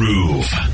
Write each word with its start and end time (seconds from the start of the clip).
Groove. 0.00 0.69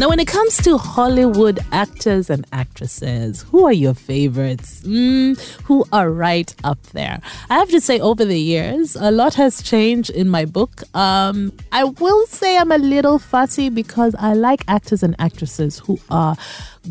Now, 0.00 0.08
when 0.08 0.18
it 0.18 0.28
comes 0.28 0.56
to 0.62 0.78
Hollywood 0.78 1.60
actors 1.72 2.30
and 2.30 2.46
actresses, 2.52 3.42
who 3.42 3.66
are 3.66 3.72
your 3.72 3.92
favorites? 3.92 4.80
Mm, 4.80 5.38
who 5.64 5.84
are 5.92 6.10
right 6.10 6.54
up 6.64 6.82
there? 6.94 7.20
I 7.50 7.58
have 7.58 7.68
to 7.68 7.82
say, 7.82 8.00
over 8.00 8.24
the 8.24 8.40
years, 8.40 8.96
a 8.96 9.10
lot 9.10 9.34
has 9.34 9.60
changed 9.60 10.08
in 10.08 10.30
my 10.30 10.46
book. 10.46 10.84
Um, 10.96 11.52
I 11.70 11.84
will 11.84 12.26
say 12.28 12.56
I'm 12.56 12.72
a 12.72 12.78
little 12.78 13.18
fussy 13.18 13.68
because 13.68 14.14
I 14.18 14.32
like 14.32 14.64
actors 14.68 15.02
and 15.02 15.14
actresses 15.18 15.80
who 15.80 16.00
are 16.08 16.34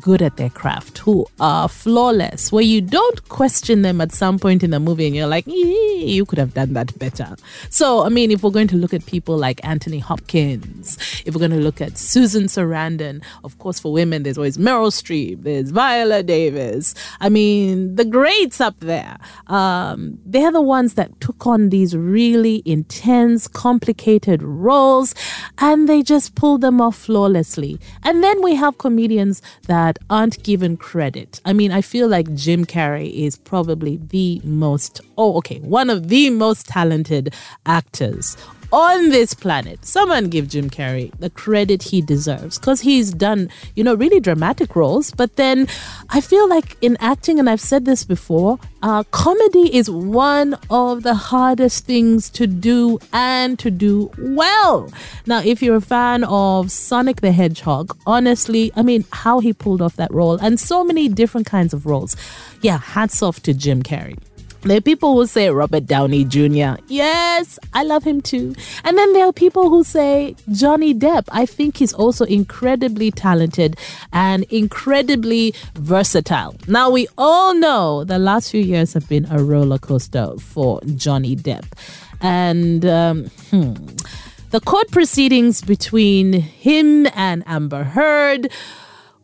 good 0.00 0.22
at 0.22 0.36
their 0.36 0.48
craft, 0.50 0.98
who 0.98 1.26
are 1.40 1.68
flawless, 1.68 2.50
where 2.50 2.64
you 2.64 2.80
don't 2.80 3.28
question 3.28 3.82
them 3.82 4.00
at 4.00 4.12
some 4.12 4.38
point 4.38 4.62
in 4.62 4.70
the 4.70 4.80
movie 4.80 5.06
and 5.06 5.14
you're 5.14 5.26
like, 5.26 5.46
you 5.46 6.24
could 6.24 6.38
have 6.38 6.54
done 6.54 6.72
that 6.72 6.98
better. 6.98 7.36
So, 7.68 8.04
I 8.04 8.08
mean, 8.08 8.30
if 8.30 8.42
we're 8.42 8.50
going 8.50 8.68
to 8.68 8.76
look 8.76 8.94
at 8.94 9.04
people 9.06 9.36
like 9.36 9.60
Anthony 9.62 9.98
Hopkins, 9.98 10.96
if 11.26 11.34
we're 11.34 11.38
going 11.38 11.50
to 11.50 11.58
look 11.58 11.80
at 11.80 11.98
Susan 11.98 12.44
Sarandon, 12.44 12.93
of 13.42 13.58
course, 13.58 13.78
for 13.78 13.92
women, 13.92 14.22
there's 14.22 14.38
always 14.38 14.58
Meryl 14.58 14.90
Streep, 14.90 15.42
there's 15.42 15.70
Viola 15.70 16.22
Davis. 16.22 16.94
I 17.20 17.28
mean, 17.28 17.96
the 17.96 18.04
greats 18.04 18.60
up 18.60 18.78
there, 18.80 19.18
um, 19.46 20.18
they're 20.24 20.52
the 20.52 20.62
ones 20.62 20.94
that 20.94 21.20
took 21.20 21.46
on 21.46 21.70
these 21.70 21.96
really 21.96 22.62
intense, 22.64 23.48
complicated 23.48 24.42
roles 24.42 25.14
and 25.58 25.88
they 25.88 26.02
just 26.02 26.34
pulled 26.34 26.60
them 26.60 26.80
off 26.80 26.96
flawlessly. 26.96 27.78
And 28.02 28.22
then 28.22 28.42
we 28.42 28.54
have 28.54 28.78
comedians 28.78 29.42
that 29.66 29.98
aren't 30.10 30.42
given 30.42 30.76
credit. 30.76 31.40
I 31.44 31.52
mean, 31.52 31.72
I 31.72 31.80
feel 31.80 32.08
like 32.08 32.34
Jim 32.34 32.64
Carrey 32.64 33.12
is 33.12 33.36
probably 33.36 33.96
the 33.96 34.40
most, 34.44 35.00
oh, 35.18 35.36
okay, 35.38 35.60
one 35.60 35.90
of 35.90 36.08
the 36.08 36.30
most 36.30 36.66
talented 36.66 37.34
actors 37.66 38.36
on 38.74 39.10
this 39.10 39.34
planet. 39.34 39.84
Someone 39.86 40.28
give 40.28 40.48
Jim 40.48 40.68
Carrey 40.68 41.16
the 41.20 41.30
credit 41.30 41.80
he 41.84 42.02
deserves 42.02 42.58
because 42.58 42.80
he's 42.80 43.14
done, 43.14 43.48
you 43.76 43.84
know, 43.84 43.94
really 43.94 44.18
dramatic 44.18 44.74
roles. 44.74 45.12
But 45.12 45.36
then 45.36 45.68
I 46.10 46.20
feel 46.20 46.48
like 46.48 46.76
in 46.80 46.96
acting, 46.98 47.38
and 47.38 47.48
I've 47.48 47.60
said 47.60 47.84
this 47.84 48.02
before, 48.02 48.58
uh, 48.82 49.04
comedy 49.12 49.72
is 49.72 49.88
one 49.88 50.58
of 50.70 51.04
the 51.04 51.14
hardest 51.14 51.86
things 51.86 52.28
to 52.30 52.48
do 52.48 52.98
and 53.12 53.60
to 53.60 53.70
do 53.70 54.10
well. 54.18 54.92
Now, 55.24 55.40
if 55.40 55.62
you're 55.62 55.76
a 55.76 55.80
fan 55.80 56.24
of 56.24 56.72
Sonic 56.72 57.20
the 57.20 57.30
Hedgehog, 57.30 57.96
honestly, 58.06 58.72
I 58.74 58.82
mean, 58.82 59.04
how 59.12 59.38
he 59.38 59.52
pulled 59.52 59.82
off 59.82 59.94
that 59.96 60.12
role 60.12 60.34
and 60.38 60.58
so 60.58 60.82
many 60.82 61.08
different 61.08 61.46
kinds 61.46 61.72
of 61.74 61.86
roles. 61.86 62.16
Yeah, 62.60 62.78
hats 62.78 63.22
off 63.22 63.40
to 63.44 63.54
Jim 63.54 63.84
Carrey. 63.84 64.18
There 64.64 64.78
are 64.78 64.80
people 64.80 65.12
who 65.12 65.26
say 65.26 65.50
Robert 65.50 65.84
Downey 65.84 66.24
Jr. 66.24 66.80
Yes, 66.88 67.58
I 67.74 67.82
love 67.82 68.02
him 68.02 68.22
too. 68.22 68.54
And 68.82 68.96
then 68.96 69.12
there 69.12 69.26
are 69.26 69.32
people 69.32 69.68
who 69.68 69.84
say 69.84 70.36
Johnny 70.52 70.94
Depp. 70.94 71.24
I 71.28 71.44
think 71.44 71.76
he's 71.76 71.92
also 71.92 72.24
incredibly 72.24 73.10
talented 73.10 73.76
and 74.10 74.44
incredibly 74.44 75.54
versatile. 75.74 76.56
Now, 76.66 76.88
we 76.88 77.06
all 77.18 77.54
know 77.54 78.04
the 78.04 78.18
last 78.18 78.50
few 78.52 78.62
years 78.62 78.94
have 78.94 79.06
been 79.06 79.26
a 79.30 79.42
roller 79.42 79.76
coaster 79.76 80.32
for 80.38 80.80
Johnny 80.96 81.36
Depp. 81.36 81.66
And, 82.22 82.86
um, 82.86 83.26
hmm, 83.50 83.74
the 84.50 84.60
court 84.60 84.90
proceedings 84.90 85.60
between 85.60 86.32
him 86.32 87.06
and 87.14 87.42
Amber 87.46 87.84
Heard 87.84 88.50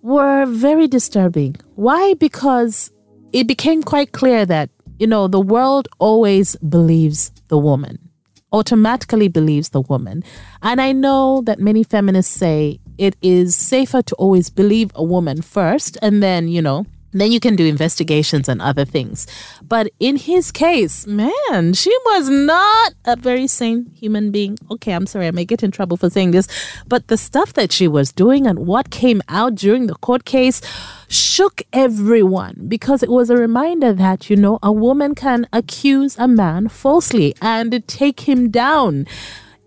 were 0.03 0.45
very 0.45 0.87
disturbing. 0.87 1.57
Why? 1.77 2.13
Because 2.13 2.91
it 3.33 3.47
became 3.47 3.83
quite 3.83 4.13
clear 4.13 4.45
that 4.45 4.69
you 5.01 5.07
know, 5.07 5.27
the 5.27 5.41
world 5.41 5.89
always 5.99 6.57
believes 6.57 7.33
the 7.49 7.57
woman, 7.57 8.11
automatically 8.53 9.29
believes 9.29 9.71
the 9.71 9.81
woman. 9.81 10.23
And 10.63 10.79
I 10.81 10.93
know 10.93 11.43
that 11.47 11.59
many 11.59 11.83
feminists 11.83 12.37
say 12.37 12.79
it 12.99 13.17
is 13.23 13.57
safer 13.57 14.03
to 14.03 14.15
always 14.17 14.51
believe 14.51 14.93
a 14.95 15.03
woman 15.03 15.41
first 15.41 15.97
and 16.03 16.23
then, 16.23 16.49
you 16.49 16.61
know, 16.61 16.85
then 17.13 17.33
you 17.33 17.41
can 17.41 17.57
do 17.57 17.67
investigations 17.67 18.49
and 18.49 18.63
other 18.63 18.85
things. 18.85 19.27
But 19.63 19.91
in 19.99 20.17
his 20.17 20.53
case, 20.53 21.07
man, 21.07 21.75
she 21.75 21.97
was 22.07 22.29
not 22.29 22.95
a 23.05 23.17
very 23.17 23.47
sane 23.47 23.91
human 23.95 24.31
being. 24.31 24.59
Okay, 24.71 24.93
I'm 24.93 25.07
sorry, 25.07 25.27
I 25.27 25.31
may 25.31 25.45
get 25.45 25.63
in 25.63 25.71
trouble 25.71 25.97
for 25.97 26.11
saying 26.11 26.31
this, 26.31 26.49
but 26.87 27.09
the 27.09 27.17
stuff 27.17 27.53
that 27.55 27.73
she 27.73 27.89
was 27.89 28.13
doing 28.13 28.47
and 28.47 28.67
what 28.67 28.91
came 28.91 29.23
out 29.29 29.55
during 29.55 29.87
the 29.87 29.95
court 29.97 30.25
case 30.25 30.61
shook 31.09 31.63
everyone 31.73 32.67
because 32.69 33.03
it 33.03 33.11
was 33.11 33.31
a 33.31 33.37
reminder 33.37 33.93
that, 33.93 34.31
you 34.31 34.37
know, 34.37 34.59
a 34.63 34.73
woman 34.73 35.15
can 35.15 35.47
accuse 35.53 36.17
a 36.19 36.29
man 36.29 36.69
falsely 36.69 37.35
and 37.43 37.87
take 37.89 38.21
him 38.21 38.51
down. 38.51 39.07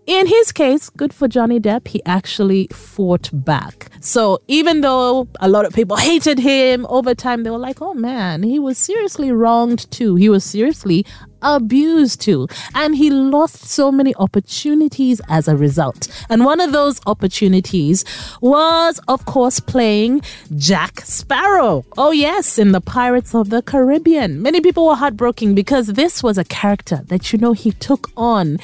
In 0.06 0.26
his 0.26 0.52
case, 0.52 0.90
good 0.90 1.14
for 1.14 1.28
Johnny 1.28 1.58
Depp, 1.58 1.88
he 1.88 2.02
actually 2.04 2.68
fought 2.70 3.30
back. 3.32 3.88
So 4.00 4.42
even 4.48 4.82
though 4.82 5.28
a 5.40 5.48
lot 5.48 5.64
of 5.64 5.72
people 5.72 5.96
hated 5.96 6.38
him 6.38 6.84
over 6.90 7.14
time, 7.14 7.42
they 7.42 7.50
were 7.50 7.56
like, 7.56 7.80
oh 7.80 7.94
man, 7.94 8.42
he 8.42 8.58
was 8.58 8.76
seriously 8.76 9.32
wronged 9.32 9.90
too. 9.90 10.14
He 10.16 10.28
was 10.28 10.44
seriously 10.44 11.06
abused 11.40 12.20
too. 12.20 12.48
And 12.74 12.94
he 12.94 13.08
lost 13.08 13.64
so 13.64 13.90
many 13.90 14.14
opportunities 14.16 15.22
as 15.30 15.48
a 15.48 15.56
result. 15.56 16.08
And 16.28 16.44
one 16.44 16.60
of 16.60 16.72
those 16.72 17.00
opportunities 17.06 18.04
was, 18.42 19.00
of 19.08 19.24
course, 19.24 19.58
playing 19.58 20.20
Jack 20.54 21.00
Sparrow. 21.00 21.82
Oh, 21.96 22.10
yes, 22.10 22.58
in 22.58 22.72
the 22.72 22.80
Pirates 22.82 23.34
of 23.34 23.48
the 23.48 23.62
Caribbean. 23.62 24.42
Many 24.42 24.60
people 24.60 24.86
were 24.86 24.96
heartbroken 24.96 25.54
because 25.54 25.88
this 25.88 26.22
was 26.22 26.36
a 26.36 26.44
character 26.44 27.00
that, 27.06 27.32
you 27.32 27.38
know, 27.38 27.54
he 27.54 27.72
took 27.72 28.10
on 28.18 28.58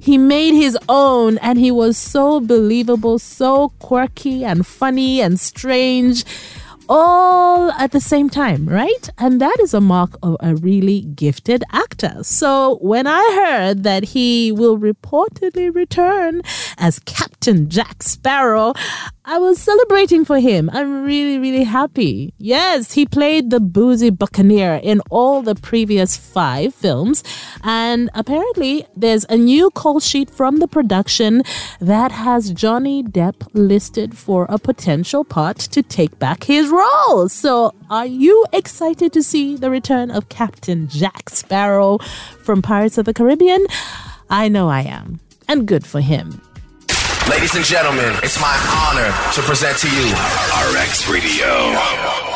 he 0.00 0.18
made 0.18 0.54
his 0.54 0.76
own 0.88 1.38
and 1.38 1.58
he 1.58 1.70
was 1.70 1.96
so 1.96 2.40
believable, 2.40 3.18
so 3.18 3.68
quirky 3.78 4.44
and 4.44 4.66
funny 4.66 5.20
and 5.20 5.38
strange 5.38 6.24
all 6.92 7.70
at 7.72 7.92
the 7.92 8.00
same 8.00 8.28
time, 8.28 8.68
right? 8.68 9.08
And 9.16 9.40
that 9.40 9.56
is 9.60 9.72
a 9.72 9.80
mark 9.80 10.16
of 10.24 10.36
a 10.40 10.56
really 10.56 11.02
gifted 11.02 11.62
actor. 11.70 12.16
So 12.22 12.78
when 12.82 13.06
I 13.06 13.22
heard 13.46 13.84
that 13.84 14.02
he 14.02 14.50
will 14.50 14.76
reportedly 14.76 15.72
return 15.72 16.42
as 16.78 16.98
Captain 17.00 17.70
Jack 17.70 18.02
Sparrow, 18.02 18.74
I 19.32 19.38
was 19.38 19.60
celebrating 19.62 20.24
for 20.24 20.40
him. 20.40 20.68
I'm 20.72 21.04
really, 21.04 21.38
really 21.38 21.62
happy. 21.62 22.34
Yes, 22.38 22.94
he 22.94 23.06
played 23.06 23.50
the 23.50 23.60
boozy 23.60 24.10
buccaneer 24.10 24.80
in 24.82 25.00
all 25.08 25.40
the 25.40 25.54
previous 25.54 26.16
five 26.16 26.74
films. 26.74 27.22
And 27.62 28.10
apparently, 28.14 28.86
there's 28.96 29.24
a 29.28 29.36
new 29.36 29.70
call 29.70 30.00
sheet 30.00 30.30
from 30.30 30.56
the 30.56 30.66
production 30.66 31.44
that 31.80 32.10
has 32.10 32.50
Johnny 32.50 33.04
Depp 33.04 33.46
listed 33.52 34.18
for 34.18 34.46
a 34.48 34.58
potential 34.58 35.22
part 35.22 35.58
to 35.58 35.80
take 35.80 36.18
back 36.18 36.42
his 36.42 36.68
role. 36.68 37.28
So, 37.28 37.72
are 37.88 38.06
you 38.06 38.44
excited 38.52 39.12
to 39.12 39.22
see 39.22 39.54
the 39.54 39.70
return 39.70 40.10
of 40.10 40.28
Captain 40.28 40.88
Jack 40.88 41.30
Sparrow 41.30 41.98
from 42.42 42.62
Pirates 42.62 42.98
of 42.98 43.04
the 43.04 43.14
Caribbean? 43.14 43.64
I 44.28 44.48
know 44.48 44.68
I 44.68 44.80
am. 44.80 45.20
And 45.46 45.68
good 45.68 45.86
for 45.86 46.00
him. 46.00 46.42
Ladies 47.30 47.54
and 47.54 47.64
gentlemen, 47.64 48.12
it's 48.24 48.40
my 48.40 48.56
honor 48.90 49.14
to 49.34 49.40
present 49.42 49.78
to 49.78 49.88
you 49.88 50.12
RX 50.74 51.08
Radio. 51.08 52.29